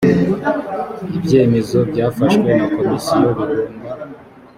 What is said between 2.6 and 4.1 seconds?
komisiyo bigomba